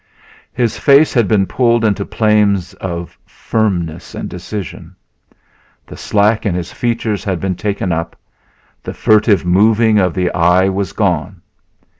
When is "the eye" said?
10.15-10.69